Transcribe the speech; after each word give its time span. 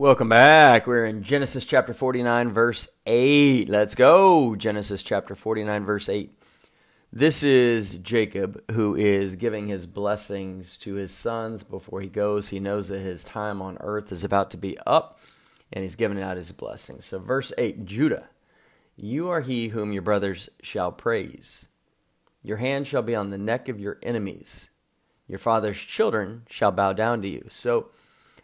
Welcome 0.00 0.30
back. 0.30 0.86
We're 0.86 1.04
in 1.04 1.22
Genesis 1.22 1.66
chapter 1.66 1.92
49, 1.92 2.48
verse 2.52 2.88
8. 3.04 3.68
Let's 3.68 3.94
go. 3.94 4.56
Genesis 4.56 5.02
chapter 5.02 5.34
49, 5.34 5.84
verse 5.84 6.08
8. 6.08 6.32
This 7.12 7.42
is 7.42 7.96
Jacob 7.96 8.62
who 8.70 8.96
is 8.96 9.36
giving 9.36 9.68
his 9.68 9.86
blessings 9.86 10.78
to 10.78 10.94
his 10.94 11.12
sons 11.12 11.62
before 11.62 12.00
he 12.00 12.08
goes. 12.08 12.48
He 12.48 12.60
knows 12.60 12.88
that 12.88 13.00
his 13.00 13.22
time 13.22 13.60
on 13.60 13.76
earth 13.80 14.10
is 14.10 14.24
about 14.24 14.50
to 14.52 14.56
be 14.56 14.78
up, 14.86 15.20
and 15.70 15.82
he's 15.82 15.96
giving 15.96 16.22
out 16.22 16.38
his 16.38 16.50
blessings. 16.50 17.04
So, 17.04 17.18
verse 17.18 17.52
8 17.58 17.84
Judah, 17.84 18.30
you 18.96 19.28
are 19.28 19.42
he 19.42 19.68
whom 19.68 19.92
your 19.92 20.00
brothers 20.00 20.48
shall 20.62 20.92
praise. 20.92 21.68
Your 22.42 22.56
hand 22.56 22.86
shall 22.86 23.02
be 23.02 23.14
on 23.14 23.28
the 23.28 23.36
neck 23.36 23.68
of 23.68 23.78
your 23.78 23.98
enemies. 24.02 24.70
Your 25.28 25.38
father's 25.38 25.78
children 25.78 26.44
shall 26.48 26.72
bow 26.72 26.94
down 26.94 27.20
to 27.20 27.28
you. 27.28 27.44
So, 27.50 27.90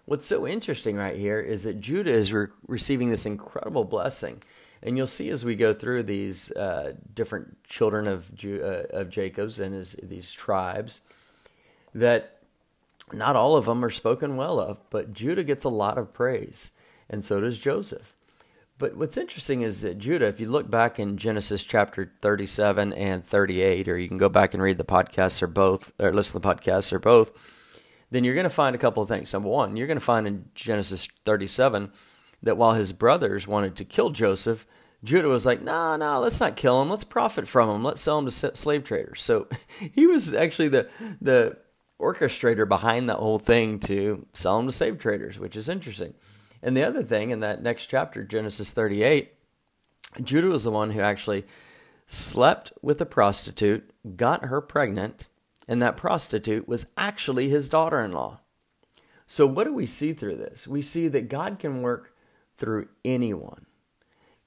What's 0.07 0.27
so 0.27 0.47
interesting 0.47 0.97
right 0.97 1.17
here 1.17 1.41
is 1.41 1.65
that 1.65 1.81
Judah 1.81 2.13
is 2.13 2.33
re- 2.33 2.47
receiving 2.67 3.11
this 3.11 3.27
incredible 3.27 3.85
blessing. 3.85 4.43
And 4.83 4.97
you'll 4.97 5.09
see 5.09 5.31
as 5.31 5.45
we 5.45 5.57
go 5.57 5.73
through 5.73 6.05
these 6.05 6.53
uh, 6.53 6.95
different 7.13 7.63
children 7.65 8.07
of, 8.07 8.33
Ju- 8.35 8.63
uh, 8.63 8.97
of 8.97 9.11
Jacob's 9.11 9.59
and 9.59 9.75
his, 9.75 9.97
these 10.03 10.31
tribes 10.33 11.01
that 11.93 12.37
not 13.13 13.37
all 13.37 13.57
of 13.57 13.67
them 13.67 13.85
are 13.85 13.91
spoken 13.91 14.37
well 14.37 14.61
of, 14.61 14.79
but 14.91 15.13
Judah 15.13 15.45
gets 15.45 15.65
a 15.65 15.69
lot 15.69 15.99
of 15.99 16.13
praise, 16.13 16.71
and 17.09 17.25
so 17.25 17.41
does 17.41 17.59
Joseph. 17.59 18.15
But 18.79 18.97
what's 18.97 19.17
interesting 19.17 19.63
is 19.63 19.81
that 19.81 19.99
Judah, 19.99 20.27
if 20.27 20.39
you 20.39 20.51
look 20.51 20.71
back 20.71 20.99
in 20.99 21.17
Genesis 21.17 21.65
chapter 21.65 22.13
37 22.21 22.93
and 22.93 23.25
38, 23.25 23.89
or 23.89 23.97
you 23.97 24.09
can 24.09 24.19
go 24.19 24.29
back 24.29 24.53
and 24.53 24.63
read 24.63 24.77
the 24.77 24.85
podcasts 24.85 25.43
or 25.43 25.47
both, 25.47 25.93
or 25.99 26.13
listen 26.13 26.41
to 26.41 26.47
the 26.47 26.55
podcasts 26.55 26.93
or 26.93 26.99
both, 26.99 27.33
then 28.11 28.25
you're 28.25 28.35
going 28.35 28.45
to 28.45 28.51
find 28.51 28.75
a 28.75 28.79
couple 28.79 29.03
of 29.03 29.09
things. 29.09 29.33
Number 29.33 29.49
one, 29.49 29.77
you're 29.77 29.87
going 29.87 29.99
to 29.99 30.05
find 30.05 30.27
in 30.27 30.47
Genesis 30.55 31.09
37 31.25 31.91
that 32.43 32.57
while 32.57 32.75
his 32.75 32.93
brothers 32.93 33.47
wanted 33.49 33.77
to 33.77 33.85
kill 33.85 34.11
Joseph, 34.11 34.67
Judah 35.03 35.29
was 35.29 35.47
like, 35.47 35.63
nah, 35.63 35.97
nah, 35.97 36.19
let's 36.19 36.41
not 36.41 36.57
kill 36.57 36.81
him. 36.83 36.91
Let's 36.91 37.05
profit 37.05 37.47
from 37.47 37.69
him. 37.69 37.85
Let's 37.85 38.01
sell 38.01 38.19
him 38.19 38.27
to 38.27 38.31
slave 38.31 38.85
traders. 38.85 39.23
So 39.23 39.49
he 39.93 40.07
was 40.07 40.35
actually 40.35 40.69
the, 40.69 40.89
the 41.21 41.59
orchestrator 42.01 42.69
behind 42.69 43.09
that 43.09 43.19
whole 43.19 43.39
thing 43.39 43.79
to 43.81 44.27
sell 44.33 44.59
him 44.59 44.67
to 44.67 44.73
slave 44.73 44.99
traders, 44.99 45.39
which 45.39 45.57
is 45.57 45.69
interesting. 45.69 46.15
And 46.63 46.77
the 46.77 46.85
other 46.85 47.03
thing 47.03 47.31
in 47.31 47.41
that 47.41 47.63
next 47.63 47.87
chapter, 47.87 48.25
Genesis 48.25 48.73
38, 48.73 49.33
Judah 50.23 50.49
was 50.49 50.65
the 50.65 50.71
one 50.71 50.91
who 50.91 51.01
actually 51.01 51.45
slept 52.07 52.73
with 52.83 53.01
a 53.01 53.07
prostitute, 53.07 53.91
got 54.17 54.47
her 54.47 54.61
pregnant, 54.61 55.29
and 55.69 55.83
that 55.83 55.97
prostitute 55.97 56.69
was 56.69 56.87
actually 56.97 57.49
his 57.49 57.69
daughter 57.69 58.01
in 58.01 58.13
law. 58.13 58.41
So, 59.27 59.47
what 59.47 59.65
do 59.65 59.75
we 59.75 59.87
see 59.87 60.13
through 60.13 60.37
this? 60.37 60.69
We 60.69 60.83
see 60.83 61.09
that 61.09 61.29
God 61.29 61.59
can 61.59 61.83
work 61.83 62.15
through 62.57 62.89
anyone. 63.05 63.67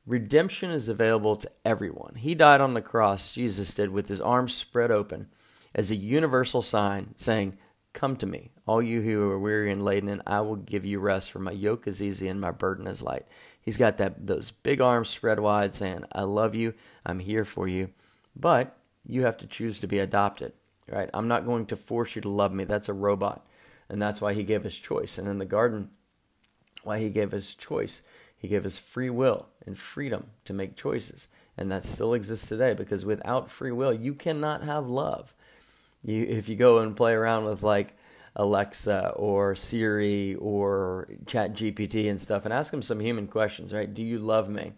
Redemption 0.05 0.71
is 0.71 0.89
available 0.89 1.35
to 1.35 1.51
everyone. 1.65 2.15
He 2.15 2.33
died 2.33 2.61
on 2.61 2.73
the 2.73 2.81
cross, 2.81 3.33
Jesus 3.33 3.73
did, 3.73 3.89
with 3.89 4.07
his 4.07 4.21
arms 4.21 4.53
spread 4.53 4.89
open 4.89 5.27
as 5.75 5.91
a 5.91 5.95
universal 5.95 6.61
sign 6.61 7.13
saying, 7.15 7.57
Come 7.91 8.15
to 8.17 8.25
me, 8.25 8.51
all 8.65 8.81
you 8.81 9.01
who 9.01 9.29
are 9.29 9.39
weary 9.39 9.71
and 9.71 9.83
laden, 9.83 10.09
and 10.09 10.21
I 10.25 10.41
will 10.41 10.55
give 10.55 10.85
you 10.85 10.99
rest, 10.99 11.31
for 11.31 11.39
my 11.39 11.51
yoke 11.51 11.87
is 11.87 12.01
easy 12.01 12.27
and 12.27 12.39
my 12.39 12.51
burden 12.51 12.87
is 12.87 13.01
light. 13.01 13.23
He's 13.59 13.77
got 13.77 13.97
that 13.97 14.27
those 14.27 14.51
big 14.51 14.79
arms 14.79 15.09
spread 15.09 15.39
wide 15.39 15.73
saying, 15.73 16.05
I 16.11 16.21
love 16.23 16.55
you, 16.55 16.75
I'm 17.05 17.19
here 17.19 17.45
for 17.45 17.67
you. 17.67 17.89
But 18.35 18.77
you 19.05 19.23
have 19.23 19.37
to 19.37 19.47
choose 19.47 19.79
to 19.79 19.87
be 19.87 19.99
adopted 19.99 20.53
right? 20.91 21.09
I'm 21.13 21.27
not 21.27 21.45
going 21.45 21.65
to 21.67 21.75
force 21.75 22.15
you 22.15 22.21
to 22.23 22.29
love 22.29 22.53
me. 22.53 22.63
That's 22.63 22.89
a 22.89 22.93
robot. 22.93 23.45
And 23.89 24.01
that's 24.01 24.21
why 24.21 24.33
he 24.33 24.43
gave 24.43 24.65
us 24.65 24.75
choice. 24.75 25.17
And 25.17 25.27
in 25.27 25.37
the 25.37 25.45
garden, 25.45 25.89
why 26.83 26.99
he 26.99 27.09
gave 27.09 27.33
us 27.33 27.53
choice, 27.53 28.01
he 28.37 28.47
gave 28.47 28.65
us 28.65 28.77
free 28.77 29.09
will 29.09 29.47
and 29.65 29.77
freedom 29.77 30.27
to 30.45 30.53
make 30.53 30.75
choices. 30.75 31.27
And 31.57 31.71
that 31.71 31.83
still 31.83 32.13
exists 32.13 32.47
today 32.47 32.73
because 32.73 33.03
without 33.03 33.49
free 33.49 33.71
will, 33.71 33.93
you 33.93 34.13
cannot 34.13 34.63
have 34.63 34.87
love. 34.87 35.33
You, 36.03 36.23
if 36.23 36.47
you 36.47 36.55
go 36.55 36.79
and 36.79 36.95
play 36.95 37.13
around 37.13 37.45
with 37.45 37.63
like 37.63 37.97
Alexa 38.35 39.09
or 39.15 39.55
Siri 39.55 40.35
or 40.35 41.09
Chat 41.25 41.53
GPT 41.53 42.09
and 42.09 42.21
stuff 42.21 42.45
and 42.45 42.53
ask 42.53 42.71
them 42.71 42.81
some 42.81 42.99
human 43.01 43.27
questions, 43.27 43.73
right? 43.73 43.93
Do 43.93 44.01
you 44.01 44.19
love 44.19 44.49
me? 44.49 44.71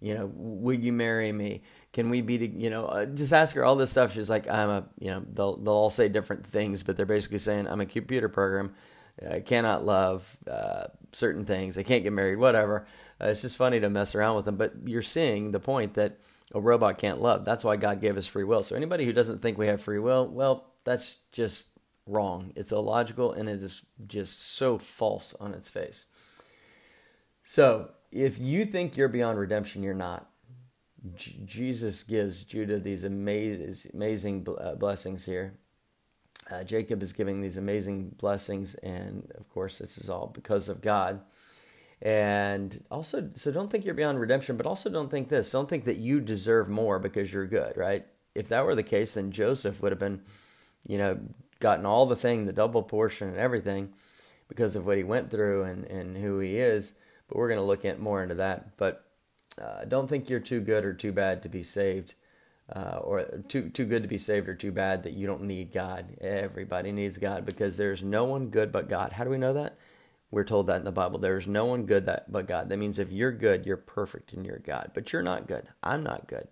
You 0.00 0.14
know, 0.14 0.30
will 0.34 0.78
you 0.78 0.92
marry 0.92 1.32
me? 1.32 1.62
Can 1.96 2.10
we 2.10 2.20
be, 2.20 2.52
you 2.54 2.68
know, 2.68 2.84
uh, 2.84 3.06
just 3.06 3.32
ask 3.32 3.54
her 3.54 3.64
all 3.64 3.74
this 3.74 3.90
stuff. 3.90 4.12
She's 4.12 4.28
like, 4.28 4.46
I'm 4.50 4.68
a, 4.68 4.84
you 4.98 5.10
know, 5.10 5.24
they'll, 5.26 5.56
they'll 5.56 5.72
all 5.72 5.88
say 5.88 6.10
different 6.10 6.44
things, 6.44 6.82
but 6.82 6.94
they're 6.94 7.06
basically 7.06 7.38
saying, 7.38 7.66
I'm 7.66 7.80
a 7.80 7.86
computer 7.86 8.28
program. 8.28 8.74
I 9.26 9.40
cannot 9.40 9.86
love 9.86 10.36
uh, 10.46 10.88
certain 11.12 11.46
things. 11.46 11.78
I 11.78 11.84
can't 11.84 12.02
get 12.02 12.12
married, 12.12 12.36
whatever. 12.36 12.86
Uh, 13.18 13.28
it's 13.28 13.40
just 13.40 13.56
funny 13.56 13.80
to 13.80 13.88
mess 13.88 14.14
around 14.14 14.36
with 14.36 14.44
them. 14.44 14.58
But 14.58 14.74
you're 14.84 15.00
seeing 15.00 15.52
the 15.52 15.58
point 15.58 15.94
that 15.94 16.18
a 16.54 16.60
robot 16.60 16.98
can't 16.98 17.22
love. 17.22 17.46
That's 17.46 17.64
why 17.64 17.76
God 17.76 18.02
gave 18.02 18.18
us 18.18 18.26
free 18.26 18.44
will. 18.44 18.62
So 18.62 18.76
anybody 18.76 19.06
who 19.06 19.14
doesn't 19.14 19.40
think 19.40 19.56
we 19.56 19.68
have 19.68 19.80
free 19.80 19.98
will, 19.98 20.28
well, 20.28 20.74
that's 20.84 21.16
just 21.32 21.64
wrong. 22.06 22.52
It's 22.56 22.72
illogical 22.72 23.32
and 23.32 23.48
it 23.48 23.62
is 23.62 23.86
just 24.06 24.42
so 24.42 24.76
false 24.76 25.32
on 25.40 25.54
its 25.54 25.70
face. 25.70 26.04
So 27.42 27.92
if 28.12 28.38
you 28.38 28.66
think 28.66 28.98
you're 28.98 29.08
beyond 29.08 29.38
redemption, 29.38 29.82
you're 29.82 29.94
not. 29.94 30.28
J- 31.14 31.36
Jesus 31.44 32.02
gives 32.02 32.42
Judah 32.42 32.78
these 32.78 33.04
amazing, 33.04 33.90
amazing 33.94 34.46
uh, 34.60 34.74
blessings 34.74 35.26
here. 35.26 35.54
Uh, 36.50 36.62
Jacob 36.62 37.02
is 37.02 37.12
giving 37.12 37.40
these 37.40 37.56
amazing 37.56 38.10
blessings, 38.18 38.74
and 38.76 39.30
of 39.36 39.48
course, 39.48 39.78
this 39.78 39.98
is 39.98 40.08
all 40.08 40.28
because 40.28 40.68
of 40.68 40.80
God. 40.80 41.20
And 42.02 42.84
also, 42.90 43.30
so 43.34 43.50
don't 43.50 43.70
think 43.70 43.84
you're 43.84 43.94
beyond 43.94 44.20
redemption, 44.20 44.56
but 44.56 44.66
also 44.66 44.90
don't 44.90 45.10
think 45.10 45.28
this. 45.28 45.50
Don't 45.50 45.68
think 45.68 45.84
that 45.84 45.96
you 45.96 46.20
deserve 46.20 46.68
more 46.68 46.98
because 46.98 47.32
you're 47.32 47.46
good, 47.46 47.76
right? 47.76 48.06
If 48.34 48.48
that 48.48 48.66
were 48.66 48.74
the 48.74 48.82
case, 48.82 49.14
then 49.14 49.32
Joseph 49.32 49.80
would 49.80 49.92
have 49.92 49.98
been, 49.98 50.22
you 50.86 50.98
know, 50.98 51.18
gotten 51.58 51.86
all 51.86 52.06
the 52.06 52.16
thing, 52.16 52.44
the 52.44 52.52
double 52.52 52.82
portion 52.82 53.28
and 53.28 53.38
everything 53.38 53.94
because 54.46 54.76
of 54.76 54.84
what 54.86 54.98
he 54.98 55.04
went 55.04 55.30
through 55.30 55.64
and, 55.64 55.84
and 55.86 56.16
who 56.18 56.38
he 56.38 56.58
is. 56.58 56.94
But 57.28 57.38
we're 57.38 57.48
going 57.48 57.60
to 57.60 57.66
look 57.66 57.84
at 57.84 57.98
more 57.98 58.22
into 58.22 58.34
that. 58.36 58.76
But 58.76 59.05
uh, 59.60 59.84
don't 59.84 60.08
think 60.08 60.28
you're 60.28 60.40
too 60.40 60.60
good 60.60 60.84
or 60.84 60.92
too 60.92 61.12
bad 61.12 61.42
to 61.42 61.48
be 61.48 61.62
saved, 61.62 62.14
uh, 62.74 62.98
or 63.02 63.22
too 63.48 63.68
too 63.70 63.84
good 63.84 64.02
to 64.02 64.08
be 64.08 64.18
saved 64.18 64.48
or 64.48 64.54
too 64.54 64.72
bad 64.72 65.02
that 65.04 65.12
you 65.12 65.26
don't 65.26 65.42
need 65.42 65.72
God. 65.72 66.16
Everybody 66.20 66.92
needs 66.92 67.18
God 67.18 67.46
because 67.46 67.76
there's 67.76 68.02
no 68.02 68.24
one 68.24 68.48
good 68.48 68.72
but 68.72 68.88
God. 68.88 69.12
How 69.12 69.24
do 69.24 69.30
we 69.30 69.38
know 69.38 69.54
that? 69.54 69.76
We're 70.30 70.44
told 70.44 70.66
that 70.66 70.78
in 70.78 70.84
the 70.84 70.92
Bible. 70.92 71.18
There's 71.18 71.46
no 71.46 71.64
one 71.66 71.86
good 71.86 72.06
that 72.06 72.30
but 72.30 72.48
God. 72.48 72.68
That 72.68 72.78
means 72.78 72.98
if 72.98 73.12
you're 73.12 73.32
good, 73.32 73.64
you're 73.64 73.76
perfect 73.76 74.32
and 74.32 74.44
you're 74.44 74.58
God. 74.58 74.90
But 74.92 75.12
you're 75.12 75.22
not 75.22 75.46
good. 75.46 75.68
I'm 75.82 76.02
not 76.02 76.26
good. 76.26 76.48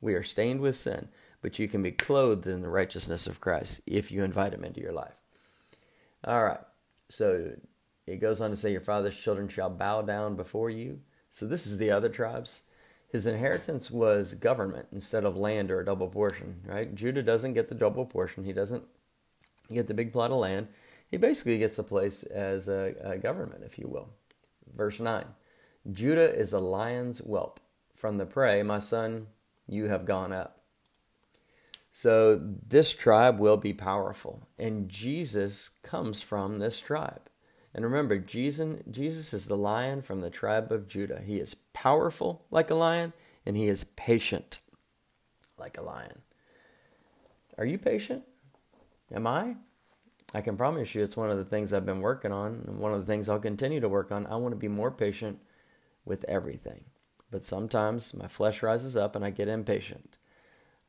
We 0.00 0.14
are 0.14 0.22
stained 0.22 0.60
with 0.60 0.76
sin, 0.76 1.08
but 1.42 1.58
you 1.58 1.68
can 1.68 1.82
be 1.82 1.92
clothed 1.92 2.46
in 2.46 2.62
the 2.62 2.68
righteousness 2.68 3.26
of 3.26 3.40
Christ 3.40 3.80
if 3.86 4.10
you 4.10 4.24
invite 4.24 4.54
Him 4.54 4.64
into 4.64 4.80
your 4.80 4.92
life. 4.92 5.14
All 6.24 6.44
right. 6.44 6.60
So 7.08 7.52
it 8.06 8.16
goes 8.16 8.40
on 8.40 8.50
to 8.50 8.56
say, 8.56 8.72
Your 8.72 8.80
father's 8.80 9.18
children 9.18 9.48
shall 9.48 9.70
bow 9.70 10.02
down 10.02 10.36
before 10.36 10.70
you. 10.70 11.00
So 11.38 11.46
this 11.46 11.68
is 11.68 11.78
the 11.78 11.92
other 11.92 12.08
tribes. 12.08 12.62
His 13.12 13.24
inheritance 13.24 13.92
was 13.92 14.34
government 14.34 14.88
instead 14.90 15.24
of 15.24 15.36
land 15.36 15.70
or 15.70 15.78
a 15.78 15.84
double 15.84 16.08
portion, 16.08 16.62
right? 16.66 16.92
Judah 16.92 17.22
doesn't 17.22 17.54
get 17.54 17.68
the 17.68 17.76
double 17.76 18.04
portion. 18.04 18.42
He 18.42 18.52
doesn't 18.52 18.82
get 19.72 19.86
the 19.86 19.94
big 19.94 20.12
plot 20.12 20.32
of 20.32 20.38
land. 20.38 20.66
He 21.08 21.16
basically 21.16 21.56
gets 21.58 21.76
the 21.76 21.84
place 21.84 22.24
as 22.24 22.66
a, 22.66 22.96
a 23.04 23.18
government, 23.18 23.62
if 23.64 23.78
you 23.78 23.86
will. 23.86 24.08
Verse 24.74 24.98
9 24.98 25.26
Judah 25.92 26.34
is 26.34 26.52
a 26.52 26.58
lion's 26.58 27.20
whelp. 27.20 27.60
From 27.94 28.18
the 28.18 28.26
prey, 28.26 28.64
my 28.64 28.80
son, 28.80 29.28
you 29.68 29.84
have 29.84 30.04
gone 30.04 30.32
up. 30.32 30.62
So 31.92 32.36
this 32.36 32.92
tribe 32.92 33.38
will 33.38 33.56
be 33.56 33.72
powerful, 33.72 34.48
and 34.58 34.88
Jesus 34.88 35.70
comes 35.84 36.20
from 36.20 36.58
this 36.58 36.80
tribe. 36.80 37.27
And 37.78 37.84
remember, 37.84 38.18
Jesus, 38.18 38.82
Jesus 38.90 39.32
is 39.32 39.46
the 39.46 39.56
lion 39.56 40.02
from 40.02 40.20
the 40.20 40.30
tribe 40.30 40.72
of 40.72 40.88
Judah. 40.88 41.22
He 41.24 41.38
is 41.38 41.54
powerful 41.54 42.44
like 42.50 42.72
a 42.72 42.74
lion, 42.74 43.12
and 43.46 43.56
he 43.56 43.66
is 43.66 43.84
patient 43.84 44.58
like 45.56 45.78
a 45.78 45.82
lion. 45.82 46.22
Are 47.56 47.64
you 47.64 47.78
patient? 47.78 48.24
Am 49.14 49.28
I? 49.28 49.54
I 50.34 50.40
can 50.40 50.56
promise 50.56 50.92
you 50.96 51.04
it's 51.04 51.16
one 51.16 51.30
of 51.30 51.38
the 51.38 51.44
things 51.44 51.72
I've 51.72 51.86
been 51.86 52.00
working 52.00 52.32
on, 52.32 52.64
and 52.66 52.80
one 52.80 52.92
of 52.92 52.98
the 52.98 53.06
things 53.06 53.28
I'll 53.28 53.38
continue 53.38 53.78
to 53.78 53.88
work 53.88 54.10
on. 54.10 54.26
I 54.26 54.34
want 54.34 54.50
to 54.50 54.58
be 54.58 54.66
more 54.66 54.90
patient 54.90 55.38
with 56.04 56.24
everything. 56.24 56.82
But 57.30 57.44
sometimes 57.44 58.12
my 58.12 58.26
flesh 58.26 58.60
rises 58.60 58.96
up 58.96 59.14
and 59.14 59.24
I 59.24 59.30
get 59.30 59.46
impatient. 59.46 60.17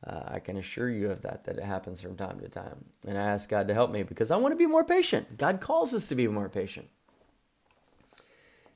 Uh, 0.06 0.22
I 0.26 0.38
can 0.38 0.56
assure 0.56 0.88
you 0.88 1.10
of 1.10 1.22
that, 1.22 1.44
that 1.44 1.58
it 1.58 1.64
happens 1.64 2.00
from 2.00 2.16
time 2.16 2.40
to 2.40 2.48
time. 2.48 2.86
And 3.06 3.18
I 3.18 3.22
ask 3.22 3.48
God 3.48 3.68
to 3.68 3.74
help 3.74 3.90
me 3.90 4.02
because 4.02 4.30
I 4.30 4.36
want 4.36 4.52
to 4.52 4.56
be 4.56 4.66
more 4.66 4.84
patient. 4.84 5.36
God 5.36 5.60
calls 5.60 5.92
us 5.92 6.08
to 6.08 6.14
be 6.14 6.26
more 6.26 6.48
patient. 6.48 6.88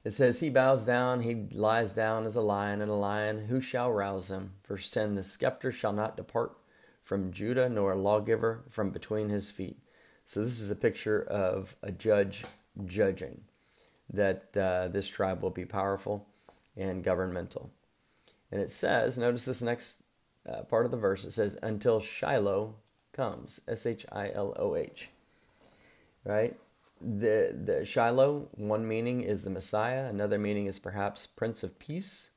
It 0.05 0.13
says, 0.13 0.41
He 0.41 0.51
bows 0.51 0.85
down, 0.85 1.23
he 1.23 1.47
lies 1.51 1.95
down 1.95 2.27
as 2.27 2.37
a 2.37 2.43
lion, 2.43 2.83
and 2.83 2.91
a 2.91 2.95
lion, 2.95 3.47
who 3.47 3.63
shall 3.63 3.91
rouse 3.91 4.31
him? 4.31 4.53
Verse 4.69 4.91
10 4.91 5.15
The 5.15 5.23
scepter 5.23 5.73
shall 5.73 5.95
not 5.95 6.17
depart 6.17 6.57
from 7.03 7.33
Judah, 7.33 7.71
nor 7.71 7.93
a 7.93 7.99
lawgiver 7.99 8.65
from 8.69 8.91
between 8.91 9.31
his 9.31 9.51
feet. 9.51 9.79
So 10.27 10.43
this 10.43 10.61
is 10.61 10.71
a 10.71 10.77
picture 10.77 11.23
of 11.23 11.75
a 11.83 11.91
judge 11.91 12.45
judging. 12.85 13.43
that 14.11 14.57
uh, 14.57 14.89
this 14.89 15.09
tribe 15.09 15.43
will 15.43 15.51
be 15.51 15.65
powerful 15.65 16.29
and 16.77 17.03
governmental. 17.03 17.71
And 18.53 18.61
it 18.61 18.71
says, 18.71 19.17
notice 19.19 19.47
this 19.47 19.63
next 19.63 20.04
uh, 20.49 20.63
part 20.63 20.85
of 20.85 20.91
the 20.91 20.97
verse, 20.97 21.25
it 21.25 21.33
says, 21.33 21.57
until 21.63 22.01
Shiloh 22.01 22.77
comes. 23.13 23.61
S 23.67 23.87
H 23.87 24.05
I 24.13 24.31
L 24.33 24.55
O 24.59 24.77
H. 24.77 25.11
Right? 26.25 26.57
The, 27.01 27.55
the 27.55 27.85
Shiloh, 27.85 28.49
one 28.53 28.87
meaning 28.89 29.23
is 29.23 29.45
the 29.45 29.51
Messiah, 29.51 30.07
another 30.07 30.39
meaning 30.39 30.67
is 30.67 30.79
perhaps 30.79 31.27
Prince 31.27 31.63
of 31.63 31.79
Peace 31.79 32.31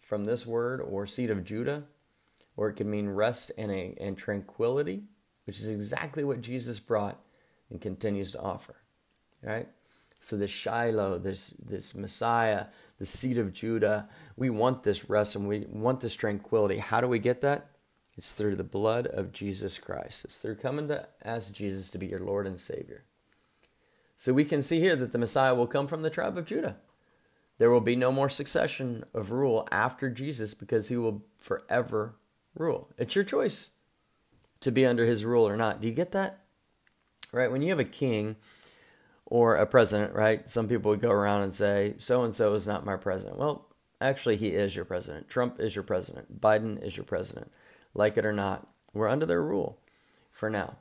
from 0.00 0.26
this 0.26 0.46
word, 0.46 0.80
or 0.80 1.06
seed 1.06 1.30
of 1.30 1.44
Judah, 1.44 1.84
or 2.56 2.68
it 2.68 2.74
can 2.74 2.90
mean 2.90 3.08
rest 3.08 3.50
and, 3.56 3.70
a, 3.70 3.96
and 3.98 4.18
tranquility, 4.18 5.04
which 5.46 5.58
is 5.58 5.68
exactly 5.68 6.22
what 6.22 6.42
Jesus 6.42 6.78
brought 6.78 7.18
and 7.70 7.80
continues 7.80 8.32
to 8.32 8.40
offer. 8.40 8.76
Right? 9.42 9.68
So 10.20 10.36
the 10.36 10.48
Shiloh, 10.48 11.18
this 11.18 11.50
this 11.50 11.94
Messiah, 11.94 12.66
the 12.98 13.04
seed 13.04 13.38
of 13.38 13.52
Judah, 13.52 14.08
we 14.36 14.50
want 14.50 14.82
this 14.82 15.08
rest 15.08 15.36
and 15.36 15.48
we 15.48 15.66
want 15.68 16.00
this 16.00 16.14
tranquility. 16.14 16.78
How 16.78 17.00
do 17.00 17.08
we 17.08 17.18
get 17.18 17.40
that? 17.40 17.70
It's 18.16 18.34
through 18.34 18.56
the 18.56 18.64
blood 18.64 19.06
of 19.06 19.32
Jesus 19.32 19.78
Christ. 19.78 20.24
It's 20.24 20.38
through 20.38 20.56
coming 20.56 20.88
to 20.88 21.08
ask 21.22 21.52
Jesus 21.52 21.90
to 21.90 21.98
be 21.98 22.06
your 22.06 22.20
Lord 22.20 22.46
and 22.46 22.58
Savior. 22.58 23.04
So 24.16 24.32
we 24.32 24.44
can 24.44 24.62
see 24.62 24.78
here 24.78 24.96
that 24.96 25.12
the 25.12 25.18
Messiah 25.18 25.54
will 25.54 25.66
come 25.66 25.88
from 25.88 26.02
the 26.02 26.10
tribe 26.10 26.38
of 26.38 26.46
Judah. 26.46 26.76
There 27.58 27.70
will 27.70 27.80
be 27.80 27.96
no 27.96 28.12
more 28.12 28.28
succession 28.28 29.04
of 29.12 29.30
rule 29.30 29.68
after 29.70 30.10
Jesus 30.10 30.54
because 30.54 30.88
he 30.88 30.96
will 30.96 31.24
forever 31.38 32.16
rule. 32.54 32.90
It's 32.96 33.14
your 33.14 33.24
choice 33.24 33.70
to 34.60 34.70
be 34.70 34.86
under 34.86 35.04
his 35.04 35.24
rule 35.24 35.46
or 35.46 35.56
not. 35.56 35.80
Do 35.80 35.88
you 35.88 35.94
get 35.94 36.12
that? 36.12 36.44
Right? 37.32 37.50
When 37.50 37.62
you 37.62 37.70
have 37.70 37.80
a 37.80 37.84
king 37.84 38.36
or 39.26 39.56
a 39.56 39.66
president, 39.66 40.14
right? 40.14 40.48
Some 40.48 40.68
people 40.68 40.90
would 40.90 41.00
go 41.00 41.10
around 41.10 41.42
and 41.42 41.54
say, 41.54 41.94
so 41.96 42.24
and 42.24 42.34
so 42.34 42.54
is 42.54 42.66
not 42.66 42.84
my 42.84 42.96
president. 42.96 43.38
Well, 43.38 43.66
actually, 44.00 44.36
he 44.36 44.48
is 44.48 44.76
your 44.76 44.84
president. 44.84 45.28
Trump 45.28 45.60
is 45.60 45.74
your 45.74 45.82
president. 45.82 46.40
Biden 46.40 46.82
is 46.82 46.96
your 46.96 47.04
president. 47.04 47.50
Like 47.94 48.16
it 48.16 48.26
or 48.26 48.32
not, 48.32 48.68
we're 48.92 49.08
under 49.08 49.26
their 49.26 49.42
rule 49.42 49.78
for 50.30 50.50
now. 50.50 50.76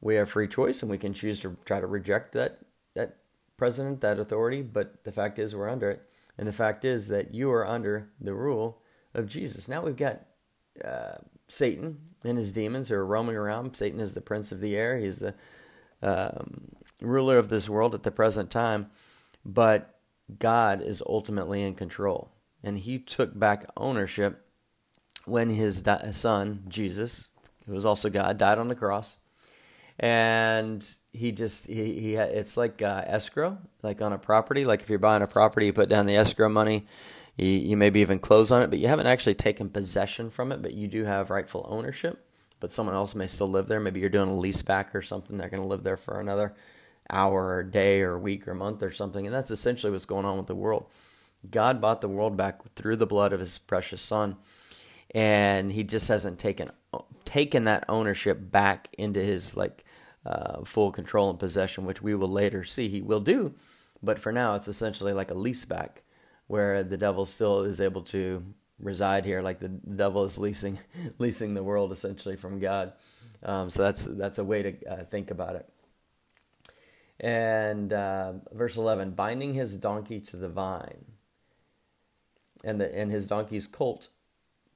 We 0.00 0.16
have 0.16 0.30
free 0.30 0.48
choice 0.48 0.82
and 0.82 0.90
we 0.90 0.98
can 0.98 1.14
choose 1.14 1.40
to 1.40 1.56
try 1.64 1.80
to 1.80 1.86
reject 1.86 2.32
that, 2.32 2.58
that 2.94 3.16
president, 3.56 4.00
that 4.00 4.18
authority, 4.18 4.62
but 4.62 5.04
the 5.04 5.12
fact 5.12 5.38
is 5.38 5.54
we're 5.54 5.68
under 5.68 5.90
it. 5.90 6.02
And 6.38 6.48
the 6.48 6.52
fact 6.52 6.84
is 6.84 7.08
that 7.08 7.34
you 7.34 7.50
are 7.52 7.66
under 7.66 8.08
the 8.20 8.34
rule 8.34 8.80
of 9.14 9.26
Jesus. 9.26 9.68
Now 9.68 9.82
we've 9.82 9.96
got 9.96 10.22
uh, 10.84 11.18
Satan 11.48 11.98
and 12.24 12.38
his 12.38 12.52
demons 12.52 12.88
who 12.88 12.94
are 12.94 13.04
roaming 13.04 13.36
around. 13.36 13.76
Satan 13.76 14.00
is 14.00 14.14
the 14.14 14.20
prince 14.20 14.52
of 14.52 14.60
the 14.60 14.76
air. 14.76 14.96
He's 14.96 15.18
the 15.18 15.34
um, 16.02 16.72
ruler 17.00 17.38
of 17.38 17.48
this 17.48 17.68
world 17.68 17.94
at 17.94 18.02
the 18.02 18.10
present 18.10 18.50
time, 18.50 18.90
but 19.44 20.00
God 20.38 20.82
is 20.82 21.02
ultimately 21.06 21.62
in 21.62 21.74
control. 21.74 22.30
And 22.62 22.78
he 22.78 22.98
took 22.98 23.38
back 23.38 23.66
ownership 23.76 24.46
when 25.24 25.50
his 25.50 25.82
son, 26.12 26.64
Jesus, 26.68 27.28
who 27.66 27.72
was 27.72 27.86
also 27.86 28.10
God, 28.10 28.38
died 28.38 28.58
on 28.58 28.68
the 28.68 28.74
cross. 28.74 29.16
And 29.98 30.86
he 31.12 31.32
just, 31.32 31.66
he, 31.66 32.00
he 32.00 32.14
it's 32.14 32.56
like 32.56 32.80
uh, 32.80 33.02
escrow, 33.06 33.58
like 33.82 34.00
on 34.00 34.12
a 34.12 34.18
property. 34.18 34.64
Like 34.64 34.80
if 34.80 34.88
you're 34.88 34.98
buying 34.98 35.22
a 35.22 35.26
property, 35.26 35.66
you 35.66 35.72
put 35.72 35.88
down 35.88 36.06
the 36.06 36.16
escrow 36.16 36.48
money, 36.48 36.84
you, 37.36 37.48
you 37.48 37.76
maybe 37.76 38.00
even 38.00 38.18
close 38.18 38.50
on 38.50 38.62
it, 38.62 38.70
but 38.70 38.78
you 38.78 38.88
haven't 38.88 39.06
actually 39.06 39.34
taken 39.34 39.68
possession 39.68 40.30
from 40.30 40.52
it, 40.52 40.62
but 40.62 40.72
you 40.72 40.88
do 40.88 41.04
have 41.04 41.30
rightful 41.30 41.66
ownership. 41.68 42.26
But 42.60 42.72
someone 42.72 42.94
else 42.94 43.14
may 43.14 43.26
still 43.26 43.48
live 43.48 43.68
there. 43.68 43.80
Maybe 43.80 44.00
you're 44.00 44.10
doing 44.10 44.28
a 44.28 44.36
lease 44.36 44.62
back 44.62 44.94
or 44.94 45.00
something. 45.00 45.38
They're 45.38 45.48
going 45.48 45.62
to 45.62 45.68
live 45.68 45.82
there 45.82 45.96
for 45.96 46.20
another 46.20 46.54
hour 47.10 47.56
or 47.56 47.62
day 47.62 48.00
or 48.02 48.18
week 48.18 48.46
or 48.48 48.54
month 48.54 48.82
or 48.82 48.90
something. 48.90 49.26
And 49.26 49.34
that's 49.34 49.50
essentially 49.50 49.92
what's 49.92 50.04
going 50.04 50.24
on 50.24 50.38
with 50.38 50.46
the 50.46 50.54
world. 50.54 50.86
God 51.48 51.80
bought 51.80 52.00
the 52.00 52.08
world 52.08 52.36
back 52.36 52.60
through 52.74 52.96
the 52.96 53.06
blood 53.06 53.32
of 53.32 53.40
his 53.40 53.58
precious 53.58 54.02
son. 54.02 54.36
And 55.14 55.72
he 55.72 55.82
just 55.82 56.08
hasn't 56.08 56.38
taken 56.38 56.70
taken 57.24 57.64
that 57.64 57.84
ownership 57.88 58.38
back 58.50 58.88
into 58.98 59.20
his 59.20 59.56
like 59.56 59.84
uh, 60.24 60.64
full 60.64 60.92
control 60.92 61.30
and 61.30 61.38
possession, 61.38 61.84
which 61.84 62.02
we 62.02 62.14
will 62.14 62.30
later 62.30 62.64
see 62.64 62.88
he 62.88 63.02
will 63.02 63.20
do. 63.20 63.54
But 64.02 64.18
for 64.18 64.32
now, 64.32 64.54
it's 64.54 64.68
essentially 64.68 65.12
like 65.12 65.30
a 65.30 65.34
lease 65.34 65.64
back, 65.64 66.04
where 66.46 66.82
the 66.82 66.96
devil 66.96 67.26
still 67.26 67.62
is 67.62 67.80
able 67.80 68.02
to 68.02 68.44
reside 68.78 69.24
here, 69.24 69.42
like 69.42 69.60
the 69.60 69.68
devil 69.68 70.24
is 70.24 70.38
leasing 70.38 70.78
leasing 71.18 71.54
the 71.54 71.62
world 71.62 71.92
essentially 71.92 72.36
from 72.36 72.60
God. 72.60 72.92
Um, 73.42 73.70
so 73.70 73.82
that's 73.82 74.04
that's 74.04 74.38
a 74.38 74.44
way 74.44 74.62
to 74.62 74.86
uh, 74.86 75.04
think 75.04 75.30
about 75.30 75.56
it. 75.56 75.68
And 77.20 77.92
uh, 77.92 78.32
verse 78.52 78.78
11, 78.78 79.10
binding 79.10 79.52
his 79.52 79.76
donkey 79.76 80.20
to 80.20 80.36
the 80.36 80.48
vine, 80.48 81.04
and, 82.64 82.80
the, 82.80 82.94
and 82.94 83.10
his 83.10 83.26
donkey's 83.26 83.66
colt 83.66 84.08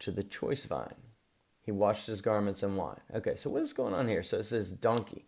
to 0.01 0.11
the 0.11 0.23
choice 0.23 0.67
vine. 0.67 0.95
He 1.63 1.73
washed 1.73 2.07
his 2.07 2.21
garments 2.21 2.63
in 2.63 2.77
wine. 2.77 3.01
Okay, 3.15 3.37
so 3.37 3.49
what 3.49 3.63
is 3.63 3.73
going 3.73 3.95
on 3.95 4.09
here? 4.09 4.23
So 4.23 4.39
it 4.39 4.45
says 4.45 4.71
donkey. 4.71 5.25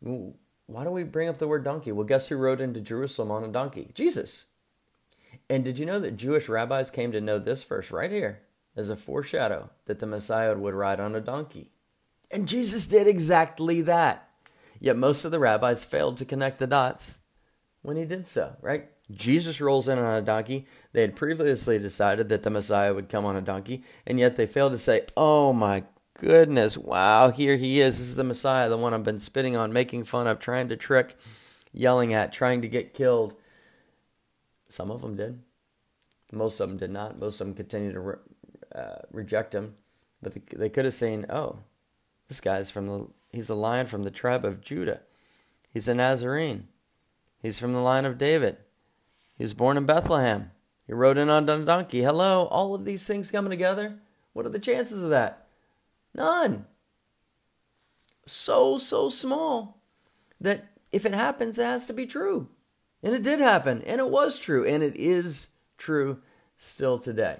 Why 0.00 0.84
do 0.84 0.90
we 0.90 1.04
bring 1.04 1.28
up 1.28 1.38
the 1.38 1.46
word 1.46 1.62
donkey? 1.62 1.92
Well, 1.92 2.06
guess 2.06 2.28
who 2.28 2.36
rode 2.36 2.60
into 2.60 2.80
Jerusalem 2.80 3.30
on 3.30 3.44
a 3.44 3.48
donkey? 3.48 3.90
Jesus. 3.94 4.46
And 5.48 5.64
did 5.64 5.78
you 5.78 5.86
know 5.86 6.00
that 6.00 6.16
Jewish 6.16 6.48
rabbis 6.48 6.90
came 6.90 7.12
to 7.12 7.20
know 7.20 7.38
this 7.38 7.62
verse 7.62 7.92
right 7.92 8.10
here 8.10 8.40
as 8.76 8.90
a 8.90 8.96
foreshadow 8.96 9.70
that 9.86 10.00
the 10.00 10.06
Messiah 10.06 10.56
would 10.56 10.74
ride 10.74 10.98
on 10.98 11.14
a 11.14 11.20
donkey? 11.20 11.70
And 12.32 12.48
Jesus 12.48 12.88
did 12.88 13.06
exactly 13.06 13.80
that. 13.82 14.29
Yet 14.80 14.96
most 14.96 15.24
of 15.24 15.30
the 15.30 15.38
rabbis 15.38 15.84
failed 15.84 16.16
to 16.16 16.24
connect 16.24 16.58
the 16.58 16.66
dots 16.66 17.20
when 17.82 17.96
he 17.96 18.04
did 18.04 18.26
so, 18.26 18.56
right? 18.60 18.88
Jesus 19.10 19.60
rolls 19.60 19.88
in 19.88 19.98
on 19.98 20.14
a 20.14 20.22
donkey. 20.22 20.66
They 20.92 21.02
had 21.02 21.16
previously 21.16 21.78
decided 21.78 22.28
that 22.28 22.42
the 22.42 22.50
Messiah 22.50 22.94
would 22.94 23.08
come 23.08 23.24
on 23.26 23.36
a 23.36 23.42
donkey, 23.42 23.84
and 24.06 24.18
yet 24.18 24.36
they 24.36 24.46
failed 24.46 24.72
to 24.72 24.78
say, 24.78 25.02
Oh 25.16 25.52
my 25.52 25.84
goodness, 26.18 26.78
wow, 26.78 27.30
here 27.30 27.56
he 27.56 27.80
is. 27.80 27.98
This 27.98 28.08
is 28.08 28.16
the 28.16 28.24
Messiah, 28.24 28.68
the 28.68 28.76
one 28.76 28.94
I've 28.94 29.04
been 29.04 29.18
spitting 29.18 29.56
on, 29.56 29.72
making 29.72 30.04
fun 30.04 30.26
of, 30.26 30.38
trying 30.38 30.68
to 30.68 30.76
trick, 30.76 31.16
yelling 31.72 32.14
at, 32.14 32.32
trying 32.32 32.62
to 32.62 32.68
get 32.68 32.94
killed. 32.94 33.34
Some 34.68 34.90
of 34.90 35.02
them 35.02 35.16
did. 35.16 35.40
Most 36.32 36.60
of 36.60 36.68
them 36.68 36.78
did 36.78 36.90
not. 36.90 37.18
Most 37.18 37.40
of 37.40 37.46
them 37.46 37.54
continued 37.54 37.94
to 37.94 38.00
re- 38.00 38.14
uh, 38.74 38.98
reject 39.10 39.54
him. 39.54 39.74
But 40.22 40.34
they, 40.34 40.56
they 40.56 40.68
could 40.68 40.84
have 40.84 40.94
seen, 40.94 41.26
oh, 41.28 41.58
this 42.30 42.40
guy's 42.40 42.70
from 42.70 42.86
the 42.86 43.08
He's 43.32 43.48
a 43.48 43.54
lion 43.54 43.86
from 43.86 44.04
the 44.04 44.10
tribe 44.10 44.44
of 44.44 44.60
Judah. 44.60 45.00
He's 45.72 45.88
a 45.88 45.94
Nazarene. 45.94 46.68
He's 47.42 47.60
from 47.60 47.72
the 47.72 47.80
line 47.80 48.04
of 48.04 48.18
David. 48.18 48.56
He 49.36 49.44
was 49.44 49.54
born 49.54 49.76
in 49.76 49.84
Bethlehem. 49.84 50.50
He 50.86 50.92
rode 50.92 51.18
in 51.18 51.30
on 51.30 51.48
a 51.48 51.64
donkey. 51.64 52.02
Hello, 52.02 52.46
all 52.46 52.74
of 52.74 52.84
these 52.84 53.06
things 53.06 53.30
coming 53.30 53.50
together. 53.50 53.98
What 54.32 54.46
are 54.46 54.50
the 54.50 54.58
chances 54.58 55.02
of 55.02 55.10
that? 55.10 55.46
None. 56.14 56.66
So, 58.26 58.78
so 58.78 59.08
small 59.08 59.80
that 60.40 60.66
if 60.92 61.06
it 61.06 61.14
happens, 61.14 61.58
it 61.58 61.64
has 61.64 61.86
to 61.86 61.92
be 61.92 62.06
true. 62.06 62.48
And 63.02 63.14
it 63.14 63.22
did 63.22 63.40
happen, 63.40 63.82
and 63.82 64.00
it 64.00 64.10
was 64.10 64.38
true, 64.38 64.66
and 64.66 64.82
it 64.82 64.94
is 64.96 65.48
true 65.78 66.20
still 66.56 66.98
today. 66.98 67.38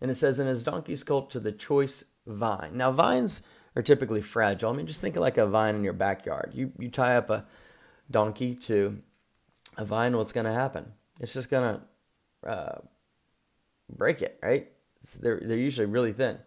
And 0.00 0.10
it 0.10 0.14
says, 0.14 0.40
in 0.40 0.46
his 0.46 0.62
donkey's 0.62 1.04
colt 1.04 1.30
to 1.30 1.40
the 1.40 1.52
choice 1.52 2.04
vine. 2.26 2.76
Now, 2.76 2.90
vines 2.90 3.42
are 3.76 3.82
typically 3.82 4.22
fragile. 4.22 4.70
I 4.70 4.74
mean, 4.74 4.86
just 4.86 5.00
think 5.00 5.16
of 5.16 5.20
like 5.20 5.38
a 5.38 5.46
vine 5.46 5.76
in 5.76 5.84
your 5.84 5.92
backyard. 5.92 6.52
You 6.54 6.72
you 6.78 6.90
tie 6.90 7.16
up 7.16 7.30
a 7.30 7.44
donkey 8.10 8.54
to 8.54 9.02
a 9.76 9.84
vine, 9.84 10.16
what's 10.16 10.32
going 10.32 10.46
to 10.46 10.52
happen? 10.52 10.92
It's 11.20 11.34
just 11.34 11.50
going 11.50 11.78
to 12.42 12.48
uh, 12.48 12.78
break 13.94 14.22
it, 14.22 14.38
right? 14.42 14.68
It's, 15.02 15.14
they're 15.14 15.40
they're 15.40 15.56
usually 15.56 15.86
really 15.86 16.12
thin. 16.12 16.38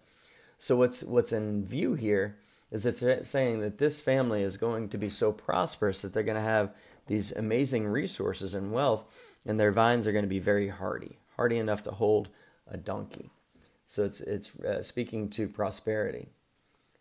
So 0.57 0.75
what's 0.75 1.03
what's 1.03 1.31
in 1.31 1.63
view 1.63 1.93
here 1.93 2.37
is 2.71 2.85
it's 2.85 3.03
saying 3.27 3.61
that 3.61 3.77
this 3.77 4.01
family 4.01 4.41
is 4.41 4.57
going 4.57 4.89
to 4.89 4.97
be 4.97 5.09
so 5.09 5.31
prosperous 5.31 6.01
that 6.01 6.13
they're 6.13 6.23
going 6.23 6.35
to 6.35 6.41
have 6.41 6.73
these 7.07 7.31
amazing 7.31 7.87
resources 7.87 8.53
and 8.53 8.71
wealth, 8.71 9.05
and 9.45 9.59
their 9.59 9.71
vines 9.71 10.05
are 10.05 10.11
going 10.11 10.23
to 10.23 10.29
be 10.29 10.39
very 10.39 10.67
hardy, 10.67 11.17
hardy 11.35 11.57
enough 11.57 11.81
to 11.83 11.91
hold 11.91 12.29
a 12.67 12.77
donkey. 12.77 13.31
So 13.87 14.03
it's 14.03 14.21
it's 14.21 14.55
uh, 14.59 14.81
speaking 14.81 15.29
to 15.31 15.47
prosperity. 15.47 16.27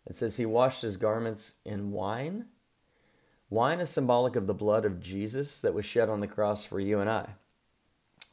It 0.07 0.15
says 0.15 0.37
he 0.37 0.45
washed 0.45 0.81
his 0.81 0.97
garments 0.97 1.55
in 1.65 1.91
wine. 1.91 2.45
Wine 3.49 3.79
is 3.79 3.89
symbolic 3.89 4.35
of 4.35 4.47
the 4.47 4.53
blood 4.53 4.85
of 4.85 4.99
Jesus 4.99 5.61
that 5.61 5.73
was 5.73 5.85
shed 5.85 6.09
on 6.09 6.19
the 6.19 6.27
cross 6.27 6.65
for 6.65 6.79
you 6.79 6.99
and 6.99 7.09
I. 7.09 7.29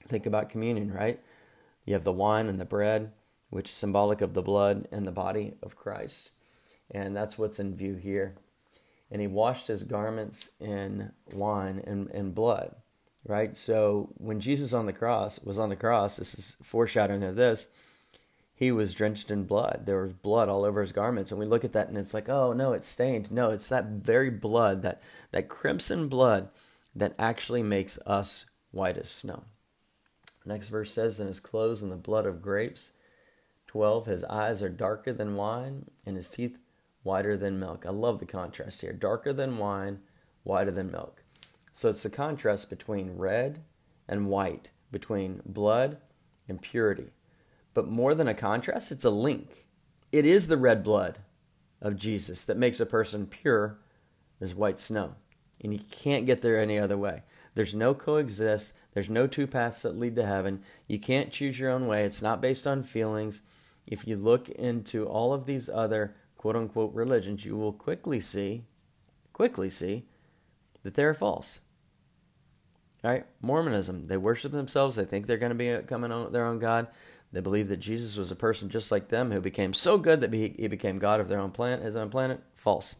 Think 0.06 0.26
about 0.26 0.50
communion, 0.50 0.92
right? 0.92 1.20
You 1.84 1.94
have 1.94 2.04
the 2.04 2.12
wine 2.12 2.48
and 2.48 2.60
the 2.60 2.64
bread, 2.64 3.12
which 3.50 3.68
is 3.68 3.74
symbolic 3.74 4.20
of 4.20 4.34
the 4.34 4.42
blood 4.42 4.88
and 4.92 5.06
the 5.06 5.12
body 5.12 5.54
of 5.62 5.76
Christ. 5.76 6.30
And 6.90 7.16
that's 7.16 7.38
what's 7.38 7.58
in 7.58 7.74
view 7.74 7.94
here. 7.94 8.34
And 9.10 9.20
he 9.20 9.26
washed 9.26 9.68
his 9.68 9.84
garments 9.84 10.50
in 10.60 11.12
wine 11.32 11.82
and, 11.86 12.10
and 12.10 12.34
blood, 12.34 12.74
right? 13.24 13.56
So 13.56 14.10
when 14.18 14.40
Jesus 14.40 14.72
on 14.72 14.86
the 14.86 14.92
cross 14.92 15.38
was 15.40 15.58
on 15.58 15.68
the 15.68 15.76
cross, 15.76 16.16
this 16.16 16.34
is 16.34 16.56
foreshadowing 16.62 17.22
of 17.22 17.36
this 17.36 17.68
he 18.56 18.72
was 18.72 18.94
drenched 18.94 19.30
in 19.30 19.44
blood. 19.44 19.82
There 19.84 20.02
was 20.02 20.14
blood 20.14 20.48
all 20.48 20.64
over 20.64 20.80
his 20.80 20.90
garments. 20.90 21.30
And 21.30 21.38
we 21.38 21.44
look 21.44 21.62
at 21.62 21.74
that 21.74 21.88
and 21.88 21.98
it's 21.98 22.14
like, 22.14 22.30
oh 22.30 22.54
no, 22.54 22.72
it's 22.72 22.88
stained. 22.88 23.30
No, 23.30 23.50
it's 23.50 23.68
that 23.68 23.84
very 23.84 24.30
blood, 24.30 24.80
that, 24.80 25.02
that 25.30 25.50
crimson 25.50 26.08
blood 26.08 26.48
that 26.94 27.14
actually 27.18 27.62
makes 27.62 27.98
us 28.06 28.46
white 28.70 28.96
as 28.96 29.10
snow. 29.10 29.44
Next 30.46 30.68
verse 30.68 30.90
says, 30.90 31.20
And 31.20 31.28
his 31.28 31.38
clothes 31.38 31.82
in 31.82 31.90
the 31.90 31.96
blood 31.96 32.24
of 32.24 32.40
grapes. 32.40 32.92
12. 33.66 34.06
His 34.06 34.24
eyes 34.24 34.62
are 34.62 34.70
darker 34.70 35.12
than 35.12 35.36
wine, 35.36 35.90
and 36.06 36.16
his 36.16 36.30
teeth 36.30 36.58
whiter 37.02 37.36
than 37.36 37.60
milk. 37.60 37.84
I 37.84 37.90
love 37.90 38.20
the 38.20 38.26
contrast 38.26 38.80
here. 38.80 38.94
Darker 38.94 39.34
than 39.34 39.58
wine, 39.58 39.98
whiter 40.44 40.70
than 40.70 40.90
milk. 40.90 41.22
So 41.74 41.90
it's 41.90 42.02
the 42.02 42.08
contrast 42.08 42.70
between 42.70 43.18
red 43.18 43.64
and 44.08 44.30
white, 44.30 44.70
between 44.90 45.42
blood 45.44 45.98
and 46.48 46.62
purity. 46.62 47.10
But 47.76 47.88
more 47.88 48.14
than 48.14 48.26
a 48.26 48.32
contrast, 48.32 48.90
it's 48.90 49.04
a 49.04 49.10
link. 49.10 49.66
It 50.10 50.24
is 50.24 50.48
the 50.48 50.56
red 50.56 50.82
blood 50.82 51.18
of 51.82 51.96
Jesus 51.96 52.42
that 52.46 52.56
makes 52.56 52.80
a 52.80 52.86
person 52.86 53.26
pure 53.26 53.78
as 54.40 54.54
white 54.54 54.78
snow. 54.78 55.16
And 55.62 55.74
you 55.74 55.80
can't 55.90 56.24
get 56.24 56.40
there 56.40 56.58
any 56.58 56.78
other 56.78 56.96
way. 56.96 57.24
There's 57.54 57.74
no 57.74 57.92
coexist. 57.92 58.72
There's 58.94 59.10
no 59.10 59.26
two 59.26 59.46
paths 59.46 59.82
that 59.82 59.98
lead 59.98 60.16
to 60.16 60.24
heaven. 60.24 60.62
You 60.88 60.98
can't 60.98 61.30
choose 61.30 61.60
your 61.60 61.70
own 61.70 61.86
way. 61.86 62.04
It's 62.04 62.22
not 62.22 62.40
based 62.40 62.66
on 62.66 62.82
feelings. 62.82 63.42
If 63.86 64.08
you 64.08 64.16
look 64.16 64.48
into 64.48 65.04
all 65.04 65.34
of 65.34 65.44
these 65.44 65.68
other 65.68 66.16
quote 66.38 66.56
unquote 66.56 66.94
religions, 66.94 67.44
you 67.44 67.58
will 67.58 67.74
quickly 67.74 68.20
see, 68.20 68.64
quickly 69.34 69.68
see, 69.68 70.06
that 70.82 70.94
they're 70.94 71.12
false. 71.12 71.60
All 73.04 73.10
right, 73.10 73.26
Mormonism, 73.42 74.06
they 74.06 74.16
worship 74.16 74.52
themselves. 74.52 74.96
They 74.96 75.04
think 75.04 75.26
they're 75.26 75.36
going 75.36 75.56
to 75.56 75.80
be 75.80 75.86
coming 75.86 76.10
on 76.10 76.32
their 76.32 76.46
own 76.46 76.58
God. 76.58 76.88
They 77.32 77.40
believe 77.40 77.68
that 77.68 77.78
Jesus 77.78 78.16
was 78.16 78.30
a 78.30 78.36
person 78.36 78.68
just 78.68 78.90
like 78.90 79.08
them 79.08 79.30
who 79.30 79.40
became 79.40 79.72
so 79.72 79.98
good 79.98 80.20
that 80.20 80.32
he 80.32 80.68
became 80.68 80.98
God 80.98 81.20
of 81.20 81.28
their 81.28 81.40
own 81.40 81.50
planet, 81.50 81.82
his 81.82 81.96
own 81.96 82.08
planet. 82.08 82.40
False. 82.54 82.96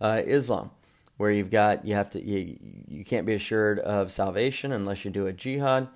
Uh, 0.00 0.22
Islam, 0.24 0.70
where 1.16 1.30
you've 1.30 1.50
got 1.50 1.84
you 1.84 1.94
have 1.94 2.10
to 2.12 2.24
you, 2.24 2.56
you 2.86 3.04
can't 3.04 3.26
be 3.26 3.34
assured 3.34 3.80
of 3.80 4.12
salvation 4.12 4.70
unless 4.70 5.04
you 5.04 5.10
do 5.10 5.26
a 5.26 5.32
jihad. 5.32 5.88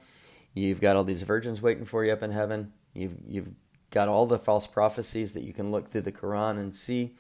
You've 0.55 0.81
got 0.81 0.97
all 0.97 1.05
these 1.05 1.23
virgins 1.23 1.62
waiting 1.62 1.85
for 1.85 2.05
you 2.05 2.12
up 2.12 2.23
in 2.23 2.33
heaven. 2.33 2.73
You've 2.95 3.17
you've 3.26 3.49
got 3.91 4.09
all 4.09 4.26
the 4.26 4.38
false 4.38 4.67
prophecies 4.67 5.35
that 5.35 5.45
you 5.45 5.52
can 5.52 5.71
look 5.71 5.88
through 5.88 6.00
the 6.00 6.12
Quran 6.12 6.59
and 6.59 6.75
see. 6.75 7.14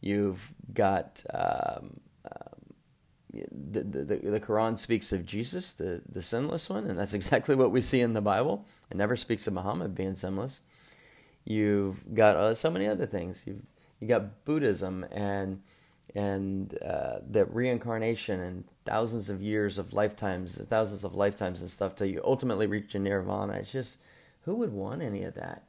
You've 0.00 0.52
got 0.74 1.24
um, 1.32 2.00
the, 3.50 3.82
the, 3.82 4.16
the 4.30 4.40
Quran 4.40 4.78
speaks 4.78 5.12
of 5.12 5.26
Jesus, 5.26 5.72
the, 5.72 6.02
the 6.08 6.22
sinless 6.22 6.68
one, 6.68 6.86
and 6.86 6.98
that's 6.98 7.14
exactly 7.20 7.54
what 7.54 7.70
we 7.70 7.80
see 7.80 8.00
in 8.00 8.14
the 8.14 8.20
Bible. 8.20 8.66
It 8.90 8.96
never 8.96 9.16
speaks 9.16 9.46
of 9.46 9.54
Muhammad 9.54 9.94
being 9.94 10.14
sinless. 10.14 10.60
You've 11.44 12.14
got 12.14 12.36
uh, 12.36 12.54
so 12.54 12.70
many 12.70 12.86
other 12.86 13.06
things. 13.06 13.44
You've 13.46 13.62
you 14.00 14.08
got 14.08 14.44
Buddhism 14.44 15.06
and 15.10 15.62
and 16.14 16.78
uh, 16.82 17.18
the 17.28 17.44
reincarnation 17.44 18.40
and 18.40 18.64
thousands 18.84 19.28
of 19.28 19.42
years 19.42 19.76
of 19.76 19.92
lifetimes, 19.92 20.56
thousands 20.64 21.04
of 21.04 21.14
lifetimes 21.14 21.60
and 21.60 21.68
stuff 21.68 21.94
till 21.94 22.06
you 22.06 22.20
ultimately 22.24 22.66
reach 22.66 22.94
nirvana. 22.94 23.54
It's 23.54 23.72
just 23.72 23.98
who 24.42 24.54
would 24.56 24.72
want 24.72 25.02
any 25.02 25.24
of 25.24 25.34
that? 25.34 25.64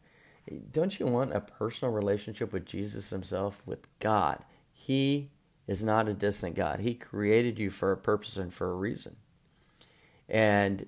Don't 0.71 1.00
you 1.00 1.05
want 1.05 1.36
a 1.36 1.41
personal 1.41 1.93
relationship 1.93 2.53
with 2.53 2.65
Jesus 2.65 3.09
himself, 3.09 3.62
with 3.65 3.88
God? 4.00 4.43
He 4.71 5.31
is 5.67 5.83
not 5.83 6.07
a 6.07 6.13
distant 6.13 6.55
God. 6.55 6.79
He 6.79 6.93
created 6.93 7.59
you 7.59 7.69
for 7.69 7.91
a 7.91 7.97
purpose 7.97 8.38
and 8.38 8.53
for 8.53 8.71
a 8.71 8.75
reason. 8.75 9.17
And 10.29 10.88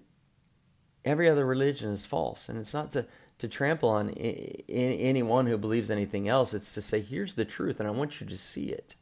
every 1.04 1.30
other 1.30 1.46
religion 1.46 1.90
is 1.90 2.06
false. 2.06 2.50
And 2.50 2.58
it's 2.58 2.74
not 2.74 2.92
to, 2.92 3.06
to 3.40 3.48
trample 3.48 3.90
on 3.90 4.10
anyone 4.10 5.48
who 5.48 5.58
believes 5.58 5.92
anything 5.92 6.28
else, 6.28 6.54
it's 6.54 6.74
to 6.74 6.82
say, 6.82 7.02
here's 7.02 7.36
the 7.36 7.46
truth, 7.46 7.80
and 7.80 7.88
I 7.88 7.92
want 7.92 8.20
you 8.20 8.28
to 8.28 8.38
see 8.38 8.68
it. 8.68 8.96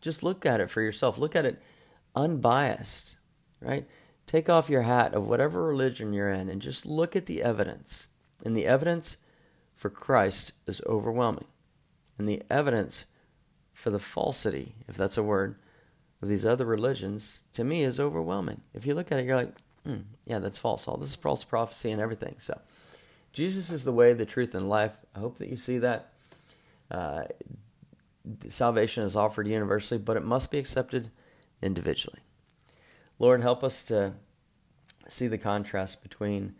Just 0.00 0.22
look 0.22 0.46
at 0.46 0.60
it 0.60 0.70
for 0.70 0.80
yourself. 0.80 1.18
Look 1.18 1.34
at 1.34 1.46
it 1.46 1.60
unbiased, 2.14 3.16
right? 3.60 3.86
Take 4.26 4.48
off 4.48 4.70
your 4.70 4.82
hat 4.82 5.14
of 5.14 5.28
whatever 5.28 5.64
religion 5.64 6.12
you're 6.12 6.30
in 6.30 6.48
and 6.48 6.62
just 6.62 6.86
look 6.86 7.16
at 7.16 7.26
the 7.26 7.42
evidence. 7.42 8.08
And 8.44 8.56
the 8.56 8.66
evidence 8.66 9.16
for 9.74 9.90
Christ 9.90 10.52
is 10.66 10.82
overwhelming. 10.86 11.46
And 12.16 12.28
the 12.28 12.42
evidence 12.50 13.06
for 13.78 13.90
the 13.90 14.00
falsity, 14.00 14.74
if 14.88 14.96
that's 14.96 15.16
a 15.16 15.22
word, 15.22 15.54
of 16.20 16.28
these 16.28 16.44
other 16.44 16.64
religions, 16.64 17.42
to 17.52 17.62
me, 17.62 17.84
is 17.84 18.00
overwhelming. 18.00 18.60
If 18.74 18.84
you 18.84 18.92
look 18.92 19.12
at 19.12 19.20
it, 19.20 19.24
you're 19.24 19.36
like, 19.36 19.54
hmm, 19.86 19.98
yeah, 20.24 20.40
that's 20.40 20.58
false. 20.58 20.88
All 20.88 20.96
this 20.96 21.10
is 21.10 21.14
false 21.14 21.44
prophecy 21.44 21.92
and 21.92 22.02
everything. 22.02 22.34
So, 22.38 22.60
Jesus 23.32 23.70
is 23.70 23.84
the 23.84 23.92
way, 23.92 24.12
the 24.14 24.26
truth, 24.26 24.52
and 24.52 24.68
life. 24.68 24.96
I 25.14 25.20
hope 25.20 25.38
that 25.38 25.48
you 25.48 25.54
see 25.54 25.78
that. 25.78 26.12
Uh, 26.90 27.22
salvation 28.48 29.04
is 29.04 29.14
offered 29.14 29.46
universally, 29.46 30.00
but 30.00 30.16
it 30.16 30.24
must 30.24 30.50
be 30.50 30.58
accepted 30.58 31.12
individually. 31.62 32.18
Lord, 33.20 33.42
help 33.42 33.62
us 33.62 33.84
to 33.84 34.14
see 35.06 35.28
the 35.28 35.38
contrast 35.38 36.02
between 36.02 36.56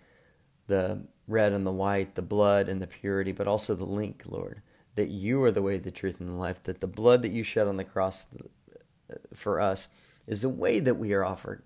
the 0.69 1.03
red 1.27 1.53
and 1.53 1.67
the 1.67 1.73
white, 1.73 2.15
the 2.15 2.23
blood 2.23 2.69
and 2.69 2.81
the 2.81 2.87
purity, 2.87 3.33
but 3.33 3.49
also 3.49 3.75
the 3.75 3.85
link, 3.85 4.23
Lord, 4.25 4.63
that 4.99 5.11
you 5.11 5.41
are 5.45 5.53
the 5.53 5.63
way, 5.63 5.79
the 5.79 5.93
truth, 5.93 6.19
and 6.19 6.29
the 6.29 6.35
life, 6.35 6.61
that 6.65 6.81
the 6.81 6.89
blood 6.89 7.23
that 7.23 7.29
you 7.29 7.45
shed 7.45 7.69
on 7.69 7.77
the 7.77 7.85
cross 7.85 8.27
uh, 8.35 9.15
for 9.33 9.61
us 9.61 9.87
is 10.27 10.43
the 10.43 10.49
way 10.49 10.81
that 10.81 10.97
we 10.97 11.13
are 11.13 11.25
offered 11.25 11.63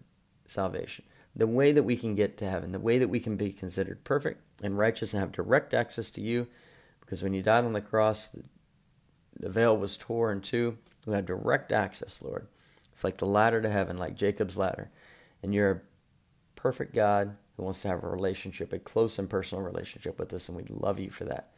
salvation, 0.47 1.03
the 1.35 1.47
way 1.47 1.73
that 1.73 1.85
we 1.85 1.97
can 1.97 2.15
get 2.15 2.37
to 2.37 2.51
heaven, 2.51 2.73
the 2.73 2.79
way 2.79 2.99
that 2.99 3.09
we 3.09 3.19
can 3.19 3.37
be 3.37 3.51
considered 3.51 4.05
perfect 4.05 4.43
and 4.63 4.77
righteous 4.77 5.15
and 5.15 5.21
have 5.21 5.33
direct 5.33 5.73
access 5.73 6.11
to 6.11 6.21
you. 6.21 6.47
Because 7.01 7.23
when 7.23 7.33
you 7.33 7.43
died 7.43 7.65
on 7.65 7.73
the 7.73 7.81
cross, 7.81 8.29
the, 8.29 8.45
the 9.41 9.49
veil 9.49 9.75
was 9.75 9.97
torn 9.97 10.37
in 10.37 10.43
two. 10.43 10.77
We 11.07 11.15
have 11.15 11.25
direct 11.25 11.73
access, 11.73 12.21
Lord. 12.21 12.49
It's 12.93 13.03
like 13.03 13.17
the 13.17 13.27
ladder 13.27 13.63
to 13.63 13.71
heaven, 13.71 13.97
like 13.97 14.15
Jacob's 14.15 14.59
ladder. 14.59 14.91
And 15.43 15.55
you're 15.55 15.71
a 15.71 15.81
perfect 16.55 16.95
God 16.95 17.39
who 17.57 17.63
wants 17.63 17.81
to 17.81 17.89
have 17.89 18.05
a 18.05 18.09
relationship, 18.09 18.75
a 18.75 18.79
close 18.79 19.19
and 19.19 19.31
personal 19.31 19.65
relationship 19.65 20.19
with 20.19 20.35
us, 20.35 20.51
and 20.51 20.57
we 20.59 20.65
love 20.69 21.01
you 21.01 21.09
for 21.09 21.25
that. 21.25 21.49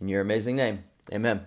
In 0.00 0.08
your 0.08 0.20
amazing 0.20 0.56
name, 0.56 0.84
amen. 1.12 1.46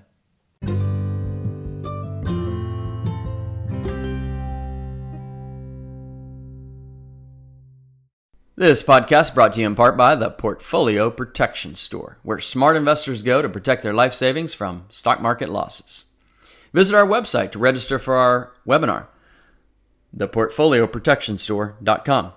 This 8.62 8.84
podcast 8.84 9.34
brought 9.34 9.54
to 9.54 9.60
you 9.60 9.66
in 9.66 9.74
part 9.74 9.98
by 9.98 10.14
the 10.14 10.30
Portfolio 10.30 11.10
Protection 11.10 11.74
Store, 11.74 12.20
where 12.22 12.40
smart 12.40 12.76
investors 12.76 13.24
go 13.24 13.42
to 13.42 13.50
protect 13.50 13.82
their 13.82 13.92
life 13.92 14.14
savings 14.14 14.54
from 14.54 14.86
stock 14.92 15.20
market 15.20 15.50
losses. 15.50 16.06
Visit 16.72 16.96
our 16.96 17.08
website 17.08 17.52
to 17.54 17.60
register 17.60 17.98
for 17.98 18.18
our 18.18 18.54
webinar, 18.68 19.08
theportfolioprotectionstore.com. 20.16 22.34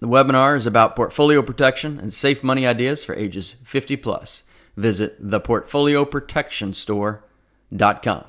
The 0.00 0.08
webinar 0.08 0.56
is 0.56 0.66
about 0.66 0.96
portfolio 0.96 1.42
protection 1.42 2.00
and 2.00 2.12
safe 2.12 2.42
money 2.42 2.66
ideas 2.66 3.04
for 3.04 3.14
ages 3.14 3.58
50 3.64 3.96
plus. 3.96 4.42
Visit 4.78 5.28
theportfolioprotectionstore.com. 5.28 8.24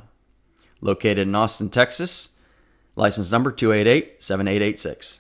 Located 0.82 1.20
in 1.20 1.36
Austin, 1.36 1.70
Texas, 1.70 2.30
license 2.96 3.32
number 3.32 3.52
288 3.52 4.24
7886. 4.24 5.20